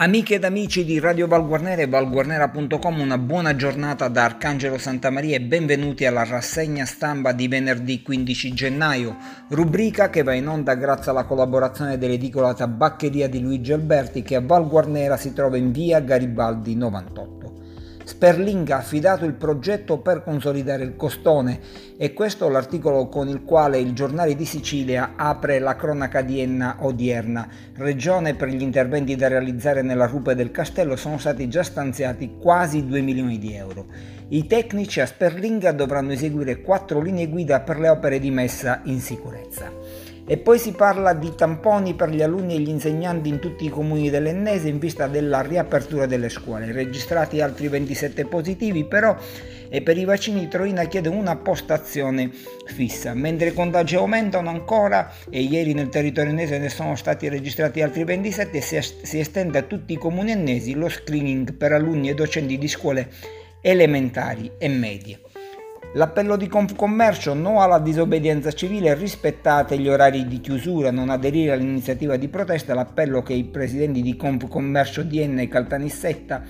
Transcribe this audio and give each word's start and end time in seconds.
Amiche 0.00 0.36
ed 0.36 0.44
amici 0.44 0.84
di 0.84 1.00
Radio 1.00 1.26
Valguarnera 1.26 1.82
e 1.82 1.88
valguarnera.com, 1.88 3.00
una 3.00 3.18
buona 3.18 3.56
giornata 3.56 4.06
da 4.06 4.26
Arcangelo 4.26 4.78
Santamaria 4.78 5.34
e 5.34 5.40
benvenuti 5.40 6.06
alla 6.06 6.22
rassegna 6.22 6.84
stampa 6.84 7.32
di 7.32 7.48
venerdì 7.48 8.00
15 8.00 8.52
gennaio, 8.52 9.16
rubrica 9.48 10.08
che 10.08 10.22
va 10.22 10.34
in 10.34 10.46
onda 10.46 10.76
grazie 10.76 11.10
alla 11.10 11.24
collaborazione 11.24 11.98
dell'edicola 11.98 12.54
Tabaccheria 12.54 13.28
di 13.28 13.40
Luigi 13.40 13.72
Alberti 13.72 14.22
che 14.22 14.36
a 14.36 14.40
Valguarnera 14.40 15.16
si 15.16 15.32
trova 15.32 15.56
in 15.56 15.72
via 15.72 15.98
Garibaldi 15.98 16.76
98. 16.76 17.47
Sperling 18.08 18.70
ha 18.70 18.78
affidato 18.78 19.26
il 19.26 19.34
progetto 19.34 19.98
per 19.98 20.22
consolidare 20.22 20.82
il 20.82 20.96
costone 20.96 21.60
e 21.98 22.14
questo 22.14 22.46
è 22.46 22.50
l'articolo 22.50 23.06
con 23.08 23.28
il 23.28 23.44
quale 23.44 23.78
il 23.78 23.92
giornale 23.92 24.34
di 24.34 24.46
Sicilia 24.46 25.12
apre 25.14 25.58
la 25.58 25.76
cronaca 25.76 26.22
di 26.22 26.40
Enna 26.40 26.78
odierna. 26.80 27.46
Regione 27.74 28.34
per 28.34 28.48
gli 28.48 28.62
interventi 28.62 29.14
da 29.14 29.28
realizzare 29.28 29.82
nella 29.82 30.06
rupe 30.06 30.34
del 30.34 30.50
castello 30.50 30.96
sono 30.96 31.18
stati 31.18 31.48
già 31.48 31.62
stanziati 31.62 32.36
quasi 32.40 32.86
2 32.86 33.02
milioni 33.02 33.38
di 33.38 33.52
euro. 33.52 33.84
I 34.28 34.46
tecnici 34.46 35.02
a 35.02 35.06
Sperlinga 35.06 35.72
dovranno 35.72 36.12
eseguire 36.12 36.62
quattro 36.62 37.02
linee 37.02 37.28
guida 37.28 37.60
per 37.60 37.78
le 37.78 37.90
opere 37.90 38.18
di 38.18 38.30
messa 38.30 38.80
in 38.84 39.02
sicurezza. 39.02 39.70
E 40.30 40.36
poi 40.36 40.58
si 40.58 40.72
parla 40.72 41.14
di 41.14 41.34
tamponi 41.34 41.94
per 41.94 42.10
gli 42.10 42.20
alunni 42.20 42.56
e 42.56 42.58
gli 42.58 42.68
insegnanti 42.68 43.30
in 43.30 43.38
tutti 43.38 43.64
i 43.64 43.70
comuni 43.70 44.10
dell'Ennese 44.10 44.68
in 44.68 44.78
vista 44.78 45.06
della 45.06 45.40
riapertura 45.40 46.04
delle 46.04 46.28
scuole. 46.28 46.70
Registrati 46.70 47.40
altri 47.40 47.68
27 47.68 48.26
positivi 48.26 48.84
però 48.84 49.16
e 49.70 49.80
per 49.80 49.96
i 49.96 50.04
vaccini 50.04 50.46
Troina 50.46 50.84
chiede 50.84 51.08
una 51.08 51.34
postazione 51.36 52.30
fissa. 52.66 53.14
Mentre 53.14 53.48
i 53.48 53.54
contagi 53.54 53.96
aumentano 53.96 54.50
ancora 54.50 55.10
e 55.30 55.40
ieri 55.40 55.72
nel 55.72 55.88
territorio 55.88 56.30
ennese 56.30 56.58
ne 56.58 56.68
sono 56.68 56.94
stati 56.94 57.30
registrati 57.30 57.80
altri 57.80 58.04
27 58.04 58.60
si, 58.60 58.78
si 58.82 59.18
estende 59.18 59.56
a 59.56 59.62
tutti 59.62 59.94
i 59.94 59.98
comuni 59.98 60.32
ennesi 60.32 60.74
lo 60.74 60.90
screening 60.90 61.54
per 61.54 61.72
alunni 61.72 62.10
e 62.10 62.14
docenti 62.14 62.58
di 62.58 62.68
scuole 62.68 63.08
elementari 63.62 64.52
e 64.58 64.68
medie. 64.68 65.20
L'appello 65.94 66.36
di 66.36 66.48
Confcommercio 66.48 67.32
no 67.32 67.62
alla 67.62 67.78
disobbedienza 67.78 68.52
civile, 68.52 68.92
rispettate 68.92 69.78
gli 69.78 69.88
orari 69.88 70.26
di 70.26 70.38
chiusura, 70.38 70.90
non 70.90 71.08
aderire 71.08 71.52
all'iniziativa 71.52 72.16
di 72.16 72.28
protesta, 72.28 72.74
l'appello 72.74 73.22
che 73.22 73.32
i 73.32 73.44
presidenti 73.44 74.02
di 74.02 74.14
Confcommercio 74.14 75.06
e 75.08 75.48
Caltanissetta, 75.48 76.42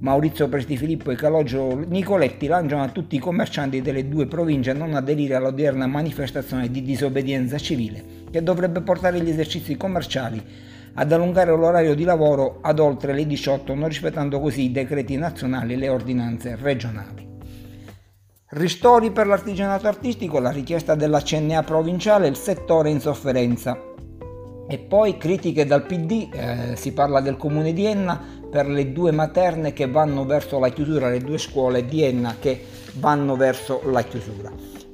Maurizio 0.00 0.48
Presti 0.48 0.78
Filippo 0.78 1.10
e 1.10 1.16
Calogio 1.16 1.84
Nicoletti 1.86 2.46
lanciano 2.46 2.82
a 2.82 2.88
tutti 2.88 3.16
i 3.16 3.20
commercianti 3.20 3.82
delle 3.82 4.08
due 4.08 4.26
province 4.26 4.70
a 4.70 4.74
non 4.74 4.94
aderire 4.94 5.34
all'odierna 5.34 5.86
manifestazione 5.86 6.70
di 6.70 6.82
disobbedienza 6.82 7.58
civile, 7.58 8.02
che 8.30 8.42
dovrebbe 8.42 8.80
portare 8.80 9.20
gli 9.20 9.28
esercizi 9.28 9.76
commerciali 9.76 10.42
ad 10.94 11.12
allungare 11.12 11.50
l'orario 11.50 11.94
di 11.94 12.04
lavoro 12.04 12.60
ad 12.62 12.78
oltre 12.78 13.12
le 13.12 13.26
18, 13.26 13.74
non 13.74 13.88
rispettando 13.88 14.40
così 14.40 14.62
i 14.62 14.72
decreti 14.72 15.16
nazionali 15.16 15.74
e 15.74 15.76
le 15.76 15.88
ordinanze 15.90 16.56
regionali. 16.58 17.27
Ristori 18.50 19.10
per 19.10 19.26
l'artigianato 19.26 19.88
artistico, 19.88 20.38
la 20.38 20.50
richiesta 20.50 20.94
della 20.94 21.20
CNA 21.20 21.62
provinciale, 21.64 22.28
il 22.28 22.36
settore 22.36 22.88
in 22.88 22.98
sofferenza. 22.98 23.78
E 24.66 24.78
poi 24.78 25.18
critiche 25.18 25.66
dal 25.66 25.84
PD, 25.84 26.30
eh, 26.32 26.74
si 26.74 26.94
parla 26.94 27.20
del 27.20 27.36
comune 27.36 27.74
di 27.74 27.84
Enna 27.84 28.18
per 28.50 28.66
le 28.66 28.90
due 28.90 29.10
materne 29.10 29.74
che 29.74 29.86
vanno 29.86 30.24
verso 30.24 30.58
la 30.58 30.70
chiusura, 30.70 31.10
le 31.10 31.20
due 31.20 31.36
scuole 31.36 31.84
di 31.84 32.02
Enna 32.02 32.36
che 32.40 32.64
vanno 32.94 33.36
verso 33.36 33.82
la 33.84 34.00
chiusura. 34.00 34.50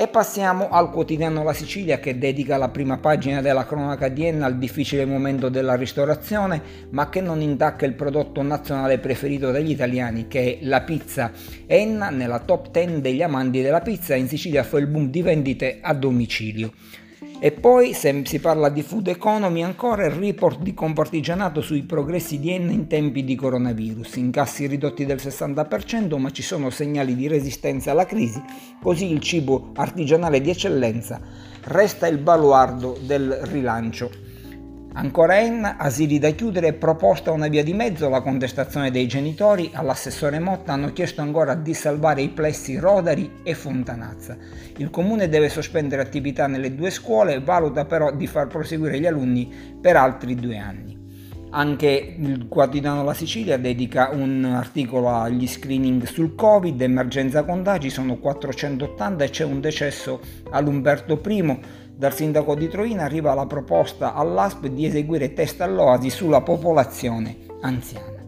E 0.00 0.06
passiamo 0.06 0.68
al 0.70 0.92
quotidiano 0.92 1.42
La 1.42 1.52
Sicilia 1.52 1.98
che 1.98 2.18
dedica 2.18 2.56
la 2.56 2.68
prima 2.68 2.98
pagina 2.98 3.40
della 3.40 3.66
cronaca 3.66 4.06
di 4.06 4.26
Enna 4.26 4.46
al 4.46 4.56
difficile 4.56 5.04
momento 5.04 5.48
della 5.48 5.74
ristorazione, 5.74 6.62
ma 6.90 7.08
che 7.08 7.20
non 7.20 7.40
intacca 7.40 7.84
il 7.84 7.94
prodotto 7.94 8.40
nazionale 8.42 9.00
preferito 9.00 9.50
dagli 9.50 9.72
italiani 9.72 10.28
che 10.28 10.60
è 10.60 10.64
la 10.64 10.82
pizza. 10.82 11.32
Enna 11.66 12.10
nella 12.10 12.38
top 12.38 12.70
10 12.70 13.00
degli 13.00 13.22
amanti 13.22 13.60
della 13.60 13.80
pizza, 13.80 14.14
in 14.14 14.28
Sicilia 14.28 14.62
fa 14.62 14.78
il 14.78 14.86
boom 14.86 15.10
di 15.10 15.20
vendite 15.20 15.78
a 15.82 15.92
domicilio. 15.94 16.70
E 17.40 17.52
poi, 17.52 17.94
se 17.94 18.22
si 18.24 18.40
parla 18.40 18.68
di 18.68 18.82
food 18.82 19.06
economy, 19.06 19.62
ancora 19.62 20.04
il 20.04 20.10
report 20.10 20.60
di 20.60 20.74
Compartigianato 20.74 21.60
sui 21.60 21.84
progressi 21.84 22.40
di 22.40 22.50
Enna 22.50 22.72
in 22.72 22.88
tempi 22.88 23.22
di 23.22 23.36
coronavirus. 23.36 24.16
Incassi 24.16 24.66
ridotti 24.66 25.06
del 25.06 25.18
60%, 25.18 26.18
ma 26.18 26.30
ci 26.30 26.42
sono 26.42 26.68
segnali 26.70 27.14
di 27.14 27.28
resistenza 27.28 27.92
alla 27.92 28.06
crisi, 28.06 28.42
così 28.82 29.12
il 29.12 29.20
cibo 29.20 29.70
artigianale 29.74 30.40
di 30.40 30.50
eccellenza 30.50 31.20
resta 31.62 32.08
il 32.08 32.18
baluardo 32.18 32.98
del 33.02 33.30
rilancio. 33.30 34.27
Ancora 34.98 35.38
in 35.38 35.76
asili 35.78 36.18
da 36.18 36.30
chiudere, 36.30 36.72
proposta 36.72 37.30
una 37.30 37.46
via 37.46 37.62
di 37.62 37.72
mezzo, 37.72 38.08
la 38.08 38.20
contestazione 38.20 38.90
dei 38.90 39.06
genitori, 39.06 39.70
all'assessore 39.72 40.40
Motta 40.40 40.72
hanno 40.72 40.92
chiesto 40.92 41.20
ancora 41.20 41.54
di 41.54 41.72
salvare 41.72 42.20
i 42.20 42.30
plessi 42.30 42.76
Rodari 42.76 43.30
e 43.44 43.54
Fontanazza. 43.54 44.36
Il 44.76 44.90
comune 44.90 45.28
deve 45.28 45.50
sospendere 45.50 46.02
attività 46.02 46.48
nelle 46.48 46.74
due 46.74 46.90
scuole, 46.90 47.38
valuta 47.38 47.84
però 47.84 48.12
di 48.12 48.26
far 48.26 48.48
proseguire 48.48 48.98
gli 48.98 49.06
alunni 49.06 49.48
per 49.80 49.94
altri 49.94 50.34
due 50.34 50.58
anni. 50.58 50.98
Anche 51.50 52.16
il 52.18 52.48
quotidiano 52.48 53.04
La 53.04 53.14
Sicilia 53.14 53.56
dedica 53.56 54.10
un 54.12 54.44
articolo 54.44 55.10
agli 55.10 55.46
screening 55.46 56.02
sul 56.06 56.34
Covid, 56.34 56.80
emergenza 56.80 57.44
contagi, 57.44 57.88
sono 57.88 58.16
480 58.16 59.24
e 59.24 59.30
c'è 59.30 59.44
un 59.44 59.60
decesso 59.60 60.20
all'Umberto 60.50 61.22
I 61.24 61.86
dal 61.98 62.14
sindaco 62.14 62.54
di 62.54 62.68
Troina 62.68 63.02
arriva 63.02 63.34
la 63.34 63.46
proposta 63.46 64.14
all'ASP 64.14 64.68
di 64.68 64.86
eseguire 64.86 65.32
test 65.32 65.60
all'oasi 65.62 66.10
sulla 66.10 66.42
popolazione 66.42 67.38
anziana. 67.62 68.24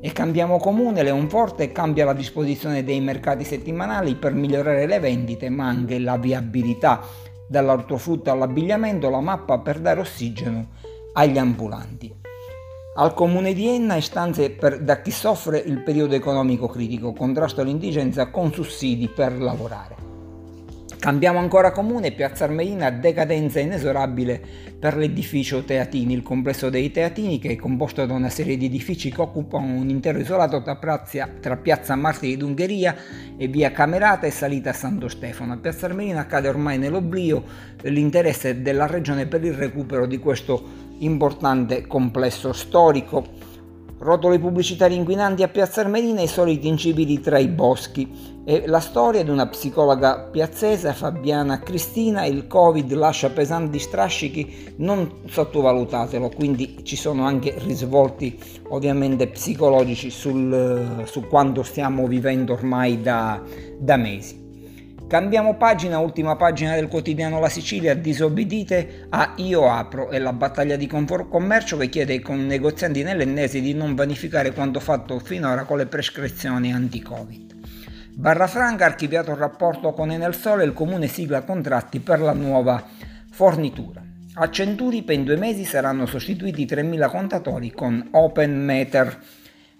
E 0.00 0.10
cambiamo 0.10 0.58
comune, 0.58 1.04
Leonforte 1.04 1.70
cambia 1.70 2.06
la 2.06 2.12
disposizione 2.12 2.82
dei 2.82 3.00
mercati 3.00 3.44
settimanali 3.44 4.16
per 4.16 4.34
migliorare 4.34 4.86
le 4.86 4.98
vendite, 4.98 5.48
ma 5.48 5.68
anche 5.68 6.00
la 6.00 6.16
viabilità. 6.16 7.02
Dall'ortofrutto 7.46 8.32
all'abbigliamento, 8.32 9.08
la 9.08 9.20
mappa 9.20 9.60
per 9.60 9.78
dare 9.78 10.00
ossigeno 10.00 10.70
agli 11.12 11.38
ambulanti. 11.38 12.12
Al 12.96 13.14
comune 13.14 13.52
di 13.52 13.68
Enna 13.68 13.94
istanze 13.94 14.50
per, 14.50 14.80
da 14.80 15.00
chi 15.00 15.12
soffre 15.12 15.58
il 15.58 15.84
periodo 15.84 16.16
economico 16.16 16.66
critico, 16.66 17.12
contrasto 17.12 17.60
all'indigenza 17.60 18.28
con 18.30 18.52
sussidi 18.52 19.06
per 19.06 19.40
lavorare. 19.40 20.13
Cambiamo 21.04 21.38
ancora 21.38 21.70
comune, 21.70 22.12
Piazza 22.12 22.44
Armerina, 22.44 22.88
decadenza 22.88 23.60
inesorabile 23.60 24.40
per 24.78 24.96
l'edificio 24.96 25.62
Teatini, 25.62 26.14
il 26.14 26.22
complesso 26.22 26.70
dei 26.70 26.90
Teatini 26.90 27.38
che 27.38 27.50
è 27.50 27.56
composto 27.56 28.06
da 28.06 28.14
una 28.14 28.30
serie 28.30 28.56
di 28.56 28.64
edifici 28.64 29.12
che 29.12 29.20
occupano 29.20 29.66
un 29.66 29.90
intero 29.90 30.18
isolato 30.18 30.62
tra 30.62 30.76
Piazza, 30.76 31.28
tra 31.40 31.58
piazza 31.58 31.94
Martiri 31.94 32.38
d'Ungheria 32.38 32.96
e 33.36 33.48
via 33.48 33.70
Camerata 33.70 34.26
e 34.26 34.30
salita 34.30 34.72
Santo 34.72 35.08
Stefano. 35.08 35.52
A 35.52 35.58
Piazza 35.58 35.84
Armerina 35.84 36.24
cade 36.24 36.48
ormai 36.48 36.78
nell'oblio 36.78 37.44
l'interesse 37.82 38.62
della 38.62 38.86
regione 38.86 39.26
per 39.26 39.44
il 39.44 39.52
recupero 39.52 40.06
di 40.06 40.16
questo 40.16 40.66
importante 41.00 41.86
complesso 41.86 42.54
storico. 42.54 43.43
Rotoli 43.98 44.38
pubblicitari 44.38 44.94
inquinanti 44.94 45.42
a 45.42 45.48
Piazza 45.48 45.80
Armerina 45.80 46.20
e 46.20 46.24
i 46.24 46.28
soliti 46.28 46.68
incivili 46.68 47.20
tra 47.20 47.38
i 47.38 47.48
boschi. 47.48 48.32
E 48.44 48.64
la 48.66 48.80
storia 48.80 49.24
di 49.24 49.30
una 49.30 49.46
psicologa 49.46 50.28
piazzese, 50.30 50.92
Fabiana 50.92 51.60
Cristina, 51.60 52.26
il 52.26 52.46
Covid 52.46 52.92
lascia 52.92 53.30
pesanti 53.30 53.78
strascichi, 53.78 54.74
non 54.76 55.22
sottovalutatelo, 55.26 56.28
quindi 56.28 56.80
ci 56.82 56.96
sono 56.96 57.24
anche 57.24 57.54
risvolti 57.64 58.38
ovviamente 58.68 59.28
psicologici 59.28 60.10
sul, 60.10 61.04
su 61.06 61.26
quanto 61.26 61.62
stiamo 61.62 62.06
vivendo 62.06 62.52
ormai 62.52 63.00
da, 63.00 63.40
da 63.78 63.96
mesi. 63.96 64.43
Cambiamo 65.06 65.54
pagina, 65.56 65.98
ultima 65.98 66.34
pagina 66.34 66.74
del 66.74 66.88
quotidiano 66.88 67.38
La 67.38 67.50
Sicilia, 67.50 67.94
disobbedite 67.94 69.06
a 69.10 69.34
Io 69.36 69.70
Apro 69.70 70.10
e 70.10 70.18
la 70.18 70.32
battaglia 70.32 70.76
di 70.76 70.86
commercio 70.86 71.76
che 71.76 71.90
chiede 71.90 72.14
ai 72.14 72.36
negozianti 72.38 73.02
nell'ennese 73.02 73.60
di 73.60 73.74
non 73.74 73.94
vanificare 73.94 74.52
quanto 74.52 74.80
fatto 74.80 75.18
finora 75.18 75.64
con 75.64 75.76
le 75.76 75.86
prescrizioni 75.86 76.72
anti-Covid. 76.72 77.54
Barra 78.14 78.46
Franca 78.46 78.84
ha 78.84 78.88
archiviato 78.88 79.32
il 79.32 79.36
rapporto 79.36 79.92
con 79.92 80.10
Enel 80.10 80.34
Sole 80.34 80.62
e 80.62 80.66
il 80.66 80.72
comune 80.72 81.06
sigla 81.06 81.42
contratti 81.42 82.00
per 82.00 82.20
la 82.20 82.32
nuova 82.32 82.82
fornitura. 83.30 84.02
A 84.36 84.50
Centuri 84.50 85.02
per 85.02 85.20
due 85.20 85.36
mesi 85.36 85.64
saranno 85.64 86.06
sostituiti 86.06 86.64
3.000 86.64 87.08
contatori 87.08 87.70
con 87.72 88.08
Open 88.12 88.64
Meter. 88.64 89.18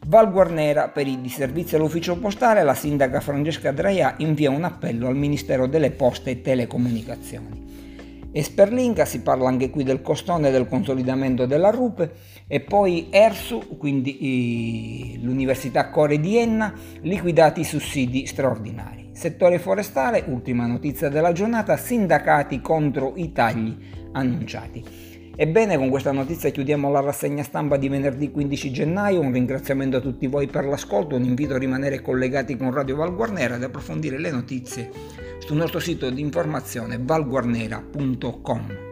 Val 0.07 0.31
Guarnera 0.31 0.89
per 0.89 1.07
i 1.07 1.19
disservizi 1.19 1.77
all'ufficio 1.77 2.19
postale, 2.19 2.63
la 2.63 2.75
sindaca 2.75 3.21
Francesca 3.21 3.73
Draia 3.73 4.15
invia 4.19 4.51
un 4.51 4.65
appello 4.65 5.09
al 5.09 5.17
Ministero 5.17 5.67
delle 5.67 5.93
Poste 5.93 6.31
e 6.31 6.41
Telecomunicazioni. 6.43 8.31
E 8.31 8.43
si 8.43 9.21
parla 9.23 9.49
anche 9.49 9.71
qui 9.71 9.83
del 9.83 10.03
costone 10.03 10.51
del 10.51 10.69
consolidamento 10.69 11.47
della 11.47 11.71
RUPE 11.71 12.13
e 12.47 12.61
poi 12.61 13.07
ERSU, 13.11 13.79
quindi 13.79 15.19
l'Università 15.23 15.89
Core 15.89 16.21
di 16.21 16.37
Enna, 16.37 16.75
liquidati 17.01 17.61
i 17.61 17.65
sussidi 17.65 18.27
straordinari. 18.27 19.11
Settore 19.13 19.59
forestale, 19.59 20.25
ultima 20.27 20.67
notizia 20.67 21.09
della 21.09 21.33
giornata, 21.33 21.79
sindacati 21.79 22.61
contro 22.61 23.15
i 23.17 23.33
tagli 23.33 23.75
annunciati. 24.13 25.13
Ebbene, 25.37 25.77
con 25.77 25.91
questa 25.91 26.13
notizia 26.13 26.51
chiudiamo 26.51 26.91
la 26.93 27.01
rassegna 27.01 27.43
stampa 27.43 27.77
di 27.77 27.89
venerdì 27.89 28.31
15 28.31 28.71
gennaio. 28.71 29.21
Un 29.21 29.33
ringraziamento 29.33 29.97
a 29.97 30.01
tutti 30.01 30.29
voi 30.29 30.47
per 30.47 30.65
l'ascolto, 30.65 31.17
un 31.17 31.25
invito 31.25 31.55
a 31.55 31.59
rimanere 31.59 32.01
collegati 32.01 32.57
con 32.57 32.73
Radio 32.73 32.97
Val 32.97 33.15
Guarnera 33.15 33.57
ed 33.57 33.65
approfondire 33.65 34.19
le 34.19 34.31
notizie 34.31 34.91
sul 35.39 35.57
nostro 35.57 35.81
sito 35.81 36.09
di 36.09 36.21
informazione 36.21 37.01
valguarnera.com. 37.01 38.84